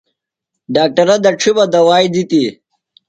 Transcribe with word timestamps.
ڈاکٹرہ 0.73 1.15
دڇھیۡ 1.23 1.55
بہ 1.55 1.63
دوائی 1.73 2.07
دِتیۡ۔ 2.13 2.49